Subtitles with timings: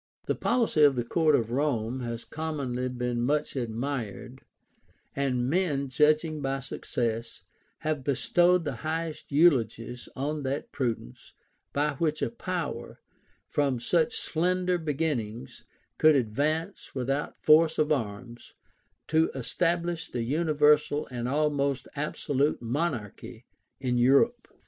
[0.05, 0.25] [*][* Eadmer, p.
[0.33, 4.41] 81.] The policy of the court of Rome has commonly been much admired;
[5.15, 7.43] and men, judging by success,
[7.81, 11.35] have bestowed the highest eulogies on that prudence
[11.71, 12.99] by which a power,
[13.47, 15.65] from such slender beginnings,
[15.99, 18.55] could advance, without force of arms,
[19.07, 23.45] to establish a universal and almost absolute monarchy
[23.79, 24.47] in Europe.